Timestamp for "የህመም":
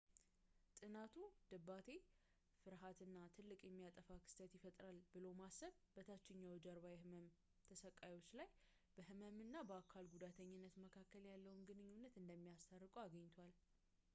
6.95-7.27